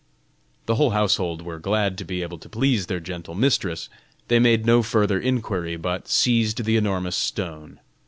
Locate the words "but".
5.75-6.07